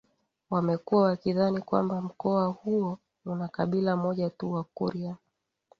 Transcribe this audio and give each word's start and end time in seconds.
wamekuwa 0.49 1.03
wakidhani 1.03 1.61
kwamba 1.61 2.01
mkoa 2.01 2.47
huo 2.47 2.99
una 3.25 3.47
kabila 3.47 3.95
moja 3.95 4.29
tu 4.29 4.53
Wakurya 4.53 5.15